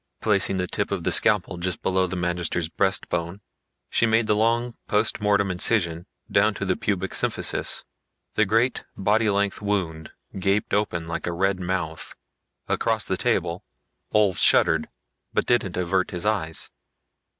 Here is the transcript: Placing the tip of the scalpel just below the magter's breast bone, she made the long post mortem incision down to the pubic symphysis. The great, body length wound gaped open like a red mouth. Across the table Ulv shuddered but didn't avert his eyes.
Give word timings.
Placing 0.19 0.57
the 0.57 0.65
tip 0.65 0.89
of 0.89 1.03
the 1.03 1.11
scalpel 1.11 1.57
just 1.57 1.83
below 1.83 2.07
the 2.07 2.15
magter's 2.15 2.69
breast 2.69 3.07
bone, 3.07 3.39
she 3.87 4.07
made 4.07 4.25
the 4.25 4.35
long 4.35 4.75
post 4.87 5.21
mortem 5.21 5.51
incision 5.51 6.07
down 6.31 6.55
to 6.55 6.65
the 6.65 6.75
pubic 6.75 7.11
symphysis. 7.11 7.83
The 8.33 8.47
great, 8.47 8.83
body 8.97 9.29
length 9.29 9.61
wound 9.61 10.11
gaped 10.39 10.73
open 10.73 11.05
like 11.07 11.27
a 11.27 11.31
red 11.31 11.59
mouth. 11.59 12.15
Across 12.67 13.05
the 13.05 13.15
table 13.17 13.63
Ulv 14.11 14.39
shuddered 14.39 14.89
but 15.33 15.45
didn't 15.45 15.77
avert 15.77 16.09
his 16.09 16.25
eyes. 16.25 16.71